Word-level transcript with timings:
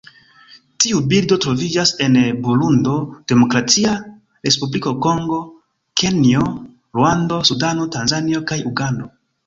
Tiu 0.83 1.01
birdo 1.11 1.37
troviĝas 1.43 1.91
en 2.05 2.17
Burundo, 2.47 2.95
Demokratia 3.33 3.93
Respubliko 4.49 4.97
Kongo, 5.07 5.41
Kenjo, 6.05 6.51
Ruando, 7.01 7.43
Sudano, 7.53 7.91
Tanzanio 7.99 8.47
kaj 8.53 8.65
Ugando. 8.75 9.13